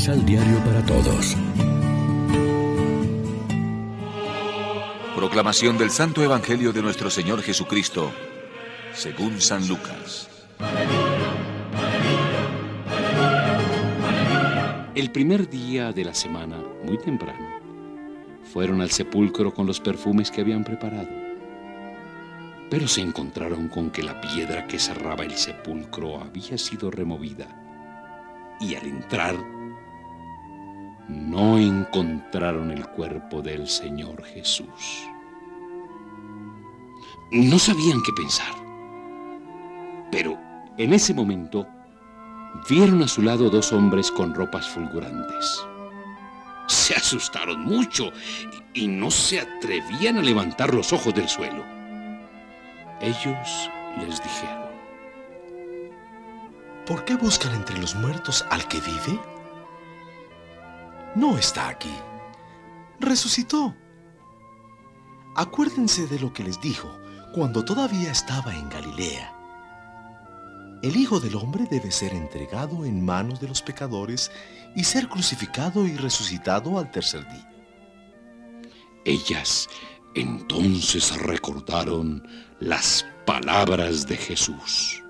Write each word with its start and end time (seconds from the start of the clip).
Misal 0.00 0.24
Diario 0.24 0.56
para 0.64 0.82
Todos. 0.86 1.36
Proclamación 5.14 5.76
del 5.76 5.90
Santo 5.90 6.24
Evangelio 6.24 6.72
de 6.72 6.80
nuestro 6.80 7.10
Señor 7.10 7.42
Jesucristo, 7.42 8.10
según 8.94 9.42
San 9.42 9.68
Lucas. 9.68 10.30
El 14.94 15.12
primer 15.12 15.50
día 15.50 15.92
de 15.92 16.04
la 16.06 16.14
semana, 16.14 16.56
muy 16.82 16.96
temprano, 16.96 17.60
fueron 18.54 18.80
al 18.80 18.90
sepulcro 18.90 19.52
con 19.52 19.66
los 19.66 19.80
perfumes 19.80 20.30
que 20.30 20.40
habían 20.40 20.64
preparado. 20.64 21.10
Pero 22.70 22.88
se 22.88 23.02
encontraron 23.02 23.68
con 23.68 23.90
que 23.90 24.02
la 24.02 24.18
piedra 24.18 24.66
que 24.66 24.78
cerraba 24.78 25.24
el 25.24 25.36
sepulcro 25.36 26.22
había 26.22 26.56
sido 26.56 26.90
removida. 26.90 27.48
Y 28.62 28.76
al 28.76 28.86
entrar, 28.86 29.59
no 31.10 31.58
encontraron 31.58 32.70
el 32.70 32.86
cuerpo 32.86 33.42
del 33.42 33.66
Señor 33.68 34.22
Jesús. 34.24 35.08
No 37.32 37.58
sabían 37.58 38.00
qué 38.04 38.12
pensar. 38.12 38.54
Pero 40.10 40.38
en 40.78 40.92
ese 40.92 41.12
momento 41.12 41.66
vieron 42.68 43.02
a 43.02 43.08
su 43.08 43.22
lado 43.22 43.50
dos 43.50 43.72
hombres 43.72 44.10
con 44.10 44.34
ropas 44.34 44.68
fulgurantes. 44.68 45.64
Se 46.66 46.94
asustaron 46.94 47.64
mucho 47.64 48.12
y 48.72 48.86
no 48.86 49.10
se 49.10 49.40
atrevían 49.40 50.18
a 50.18 50.22
levantar 50.22 50.72
los 50.72 50.92
ojos 50.92 51.14
del 51.14 51.28
suelo. 51.28 51.64
Ellos 53.00 53.70
les 53.98 54.22
dijeron, 54.22 54.70
¿por 56.86 57.04
qué 57.04 57.16
buscan 57.16 57.54
entre 57.54 57.78
los 57.78 57.96
muertos 57.96 58.44
al 58.50 58.66
que 58.68 58.80
vive? 58.80 59.39
No 61.20 61.36
está 61.36 61.68
aquí. 61.68 61.92
Resucitó. 62.98 63.76
Acuérdense 65.36 66.06
de 66.06 66.18
lo 66.18 66.32
que 66.32 66.42
les 66.42 66.58
dijo 66.62 66.90
cuando 67.34 67.62
todavía 67.62 68.10
estaba 68.10 68.54
en 68.54 68.70
Galilea. 68.70 69.30
El 70.82 70.96
Hijo 70.96 71.20
del 71.20 71.36
Hombre 71.36 71.66
debe 71.70 71.90
ser 71.90 72.14
entregado 72.14 72.86
en 72.86 73.04
manos 73.04 73.38
de 73.38 73.48
los 73.48 73.60
pecadores 73.60 74.32
y 74.74 74.84
ser 74.84 75.10
crucificado 75.10 75.86
y 75.86 75.94
resucitado 75.94 76.78
al 76.78 76.90
tercer 76.90 77.28
día. 77.28 77.52
Ellas 79.04 79.68
entonces 80.14 81.14
recordaron 81.18 82.26
las 82.60 83.04
palabras 83.26 84.06
de 84.06 84.16
Jesús. 84.16 85.02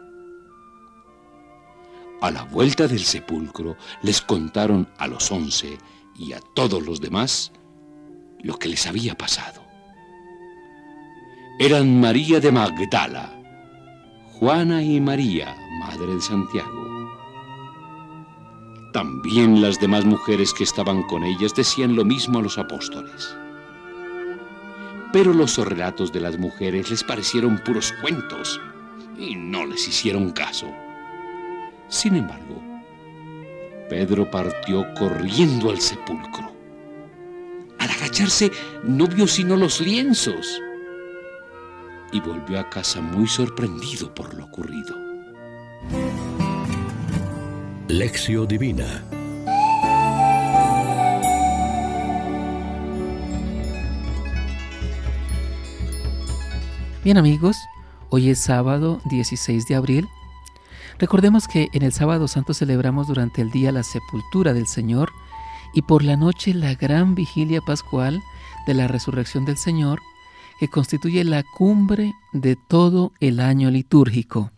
A 2.20 2.32
la 2.32 2.42
vuelta 2.42 2.88
del 2.88 3.04
sepulcro 3.04 3.76
les 4.02 4.20
contaron 4.20 4.88
a 4.98 5.06
los 5.06 5.30
once 5.30 5.78
y 6.20 6.34
a 6.34 6.40
todos 6.40 6.82
los 6.82 7.00
demás 7.00 7.50
lo 8.42 8.58
que 8.58 8.68
les 8.68 8.86
había 8.86 9.16
pasado. 9.16 9.62
Eran 11.58 11.98
María 11.98 12.40
de 12.40 12.52
Magdala, 12.52 13.32
Juana 14.34 14.82
y 14.82 15.00
María, 15.00 15.56
madre 15.80 16.14
de 16.14 16.20
Santiago. 16.20 17.08
También 18.92 19.62
las 19.62 19.80
demás 19.80 20.04
mujeres 20.04 20.52
que 20.52 20.64
estaban 20.64 21.02
con 21.04 21.24
ellas 21.24 21.54
decían 21.54 21.96
lo 21.96 22.04
mismo 22.04 22.38
a 22.38 22.42
los 22.42 22.58
apóstoles. 22.58 23.34
Pero 25.14 25.32
los 25.32 25.56
relatos 25.56 26.12
de 26.12 26.20
las 26.20 26.38
mujeres 26.38 26.90
les 26.90 27.02
parecieron 27.02 27.62
puros 27.64 27.94
cuentos 28.02 28.60
y 29.18 29.36
no 29.36 29.64
les 29.64 29.88
hicieron 29.88 30.32
caso. 30.32 30.70
Sin 31.88 32.14
embargo, 32.16 32.69
Pedro 33.90 34.30
partió 34.30 34.86
corriendo 34.94 35.68
al 35.68 35.80
sepulcro. 35.80 36.52
Al 37.80 37.90
agacharse 37.90 38.52
no 38.84 39.08
vio 39.08 39.26
sino 39.26 39.56
los 39.56 39.80
lienzos 39.80 40.62
y 42.12 42.20
volvió 42.20 42.60
a 42.60 42.70
casa 42.70 43.00
muy 43.00 43.26
sorprendido 43.26 44.14
por 44.14 44.32
lo 44.34 44.44
ocurrido. 44.44 44.96
Lección 47.88 48.46
Divina 48.46 49.04
Bien 57.02 57.18
amigos, 57.18 57.56
hoy 58.10 58.30
es 58.30 58.38
sábado 58.38 59.00
16 59.10 59.66
de 59.66 59.74
abril. 59.74 60.08
Recordemos 60.98 61.48
que 61.48 61.68
en 61.72 61.82
el 61.82 61.92
sábado 61.92 62.28
santo 62.28 62.54
celebramos 62.54 63.06
durante 63.06 63.42
el 63.42 63.50
día 63.50 63.72
la 63.72 63.82
sepultura 63.82 64.52
del 64.52 64.66
Señor 64.66 65.10
y 65.74 65.82
por 65.82 66.02
la 66.02 66.16
noche 66.16 66.54
la 66.54 66.74
gran 66.74 67.14
vigilia 67.14 67.60
pascual 67.60 68.20
de 68.66 68.74
la 68.74 68.88
resurrección 68.88 69.44
del 69.44 69.56
Señor 69.56 70.00
que 70.58 70.68
constituye 70.68 71.24
la 71.24 71.42
cumbre 71.42 72.12
de 72.32 72.56
todo 72.68 73.12
el 73.20 73.40
año 73.40 73.70
litúrgico. 73.70 74.50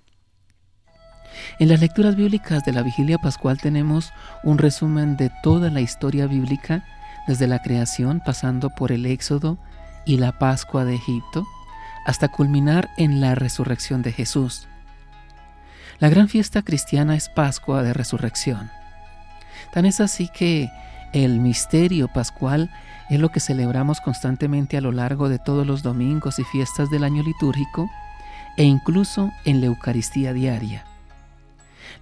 En 1.59 1.69
las 1.69 1.81
lecturas 1.81 2.17
bíblicas 2.17 2.65
de 2.65 2.73
la 2.73 2.83
vigilia 2.83 3.19
pascual 3.19 3.59
tenemos 3.61 4.13
un 4.43 4.59
resumen 4.59 5.17
de 5.17 5.31
toda 5.43 5.71
la 5.71 5.81
historia 5.81 6.27
bíblica, 6.27 6.85
desde 7.29 7.47
la 7.47 7.63
creación 7.63 8.21
pasando 8.25 8.71
por 8.71 8.91
el 8.91 9.07
éxodo 9.07 9.59
y 10.05 10.19
la 10.19 10.39
Pascua 10.39 10.85
de 10.85 10.97
Egipto, 10.97 11.47
hasta 12.05 12.29
culminar 12.29 12.91
en 12.97 13.21
la 13.21 13.37
resurrección 13.37 14.03
de 14.03 14.13
Jesús. 14.13 14.69
La 15.99 16.09
gran 16.09 16.29
fiesta 16.29 16.63
cristiana 16.63 17.15
es 17.17 17.29
Pascua 17.29 17.83
de 17.83 17.93
Resurrección. 17.93 18.71
Tan 19.73 19.87
es 19.87 20.01
así 20.01 20.29
que 20.29 20.71
el 21.13 21.41
misterio 21.41 22.09
pascual 22.09 22.71
es 23.11 23.21
lo 23.21 23.29
que 23.29 23.41
celebramos 23.41 24.01
constantemente 24.01 24.77
a 24.77 24.81
lo 24.81 24.93
largo 24.93 25.29
de 25.29 25.39
todos 25.39 25.67
los 25.67 25.83
domingos 25.83 26.39
y 26.39 26.45
fiestas 26.45 26.91
del 26.91 27.05
año 27.05 27.23
litúrgico 27.23 27.91
e 28.57 28.65
incluso 28.65 29.31
en 29.45 29.61
la 29.61 29.67
Eucaristía 29.67 30.33
diaria. 30.33 30.85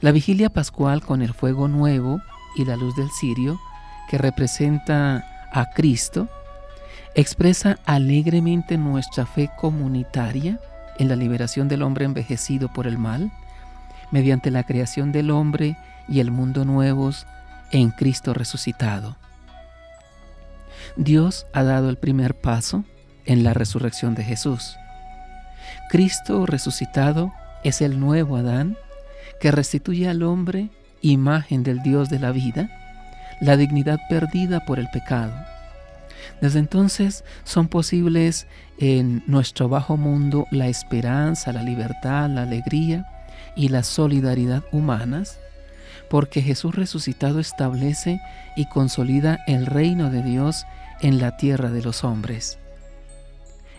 La 0.00 0.12
vigilia 0.12 0.50
pascual 0.50 1.02
con 1.02 1.22
el 1.22 1.34
fuego 1.34 1.68
nuevo 1.68 2.20
y 2.56 2.64
la 2.64 2.76
luz 2.76 2.96
del 2.96 3.10
cirio, 3.10 3.60
que 4.08 4.18
representa 4.18 5.24
a 5.52 5.70
Cristo, 5.74 6.28
expresa 7.14 7.78
alegremente 7.84 8.78
nuestra 8.78 9.26
fe 9.26 9.50
comunitaria 9.58 10.60
en 10.98 11.08
la 11.08 11.16
liberación 11.16 11.68
del 11.68 11.82
hombre 11.82 12.04
envejecido 12.04 12.72
por 12.72 12.86
el 12.86 12.98
mal, 12.98 13.32
mediante 14.10 14.50
la 14.50 14.64
creación 14.64 15.12
del 15.12 15.30
hombre 15.30 15.76
y 16.08 16.20
el 16.20 16.30
mundo 16.30 16.64
nuevos 16.64 17.26
en 17.70 17.90
Cristo 17.90 18.34
resucitado. 18.34 19.16
Dios 20.96 21.46
ha 21.52 21.62
dado 21.62 21.88
el 21.88 21.96
primer 21.96 22.34
paso 22.34 22.84
en 23.24 23.44
la 23.44 23.54
resurrección 23.54 24.14
de 24.14 24.24
Jesús. 24.24 24.76
Cristo 25.88 26.46
resucitado 26.46 27.32
es 27.62 27.80
el 27.80 28.00
nuevo 28.00 28.36
Adán 28.36 28.76
que 29.40 29.50
restituye 29.50 30.08
al 30.08 30.22
hombre 30.22 30.70
imagen 31.00 31.62
del 31.62 31.82
Dios 31.82 32.10
de 32.10 32.18
la 32.18 32.32
vida, 32.32 32.70
la 33.40 33.56
dignidad 33.56 34.00
perdida 34.08 34.64
por 34.66 34.78
el 34.78 34.88
pecado. 34.90 35.32
Desde 36.40 36.58
entonces 36.58 37.24
son 37.44 37.68
posibles 37.68 38.46
en 38.78 39.22
nuestro 39.26 39.68
bajo 39.68 39.96
mundo 39.96 40.46
la 40.50 40.68
esperanza, 40.68 41.52
la 41.52 41.62
libertad, 41.62 42.28
la 42.28 42.42
alegría 42.42 43.06
y 43.56 43.68
la 43.68 43.82
solidaridad 43.82 44.64
humanas, 44.72 45.38
porque 46.08 46.42
Jesús 46.42 46.74
resucitado 46.74 47.38
establece 47.38 48.20
y 48.56 48.66
consolida 48.66 49.40
el 49.46 49.66
reino 49.66 50.10
de 50.10 50.22
Dios 50.22 50.64
en 51.00 51.20
la 51.20 51.36
tierra 51.36 51.70
de 51.70 51.82
los 51.82 52.04
hombres. 52.04 52.58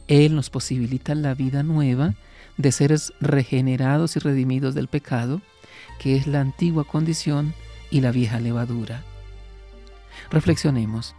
Él 0.07 0.35
nos 0.35 0.49
posibilita 0.49 1.15
la 1.15 1.33
vida 1.33 1.63
nueva 1.63 2.15
de 2.57 2.71
seres 2.71 3.13
regenerados 3.19 4.15
y 4.15 4.19
redimidos 4.19 4.75
del 4.75 4.87
pecado, 4.87 5.41
que 5.99 6.15
es 6.15 6.27
la 6.27 6.41
antigua 6.41 6.83
condición 6.83 7.53
y 7.89 8.01
la 8.01 8.11
vieja 8.11 8.39
levadura. 8.39 9.03
Reflexionemos. 10.29 11.15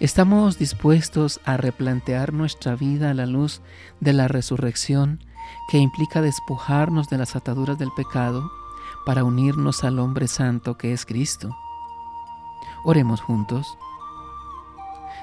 ¿Estamos 0.00 0.58
dispuestos 0.58 1.40
a 1.44 1.56
replantear 1.56 2.32
nuestra 2.32 2.74
vida 2.74 3.10
a 3.10 3.14
la 3.14 3.26
luz 3.26 3.60
de 4.00 4.12
la 4.12 4.28
resurrección 4.28 5.20
que 5.68 5.78
implica 5.78 6.20
despojarnos 6.20 7.08
de 7.08 7.18
las 7.18 7.36
ataduras 7.36 7.78
del 7.78 7.92
pecado 7.92 8.50
para 9.04 9.24
unirnos 9.24 9.84
al 9.84 9.98
hombre 9.98 10.28
santo 10.28 10.76
que 10.76 10.92
es 10.92 11.06
Cristo? 11.06 11.56
Oremos 12.84 13.20
juntos. 13.20 13.78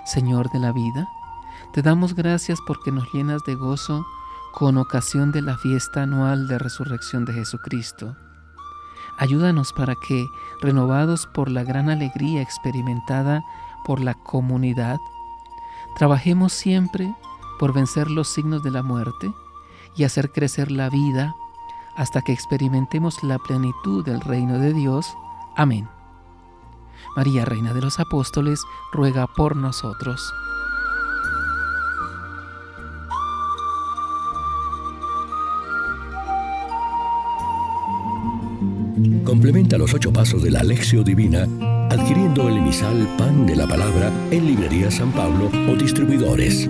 Señor 0.06 0.50
de 0.52 0.60
la 0.60 0.72
vida, 0.72 1.08
te 1.74 1.82
damos 1.82 2.16
gracias 2.16 2.60
porque 2.66 2.92
nos 2.92 3.12
llenas 3.14 3.44
de 3.46 3.56
gozo 3.56 4.06
con 4.52 4.78
ocasión 4.78 5.32
de 5.32 5.42
la 5.42 5.58
fiesta 5.58 6.04
anual 6.04 6.48
de 6.48 6.58
resurrección 6.58 7.24
de 7.26 7.34
Jesucristo. 7.34 8.16
Ayúdanos 9.18 9.72
para 9.74 9.96
que, 9.96 10.26
renovados 10.62 11.28
por 11.28 11.50
la 11.50 11.64
gran 11.64 11.90
alegría 11.90 12.42
experimentada 12.42 13.46
por 13.86 14.02
la 14.02 14.16
comunidad, 14.16 14.98
trabajemos 15.96 16.54
siempre 16.54 17.16
por 17.60 17.74
vencer 17.74 18.10
los 18.10 18.28
signos 18.28 18.64
de 18.64 18.72
la 18.72 18.84
muerte 18.84 19.32
y 19.96 20.04
hacer 20.04 20.32
crecer 20.32 20.72
la 20.72 20.90
vida 20.90 21.36
hasta 21.96 22.22
que 22.22 22.32
experimentemos 22.32 23.24
la 23.24 23.38
plenitud 23.40 24.06
del 24.06 24.22
reino 24.22 24.58
de 24.58 24.74
Dios 24.74 25.16
Amén. 25.56 25.88
María, 27.16 27.46
Reina 27.46 27.74
de 27.74 27.82
los 27.82 28.00
Apóstoles, 28.00 28.64
ruega 28.92 29.28
por 29.28 29.56
nosotros. 29.56 30.34
Complementa 39.26 39.78
los 39.78 39.94
ocho 39.94 40.12
pasos 40.12 40.44
de 40.44 40.52
la 40.52 40.60
Alexio 40.60 41.04
Divina 41.04 41.48
adquiriendo 41.90 42.48
el 42.48 42.58
emisal 42.58 43.08
Pan 43.18 43.46
de 43.46 43.56
la 43.56 43.68
Palabra 43.68 44.12
en 44.32 44.46
Librería 44.46 44.90
San 44.90 45.12
Pablo 45.12 45.50
o 45.70 45.76
distribuidores. 45.76 46.70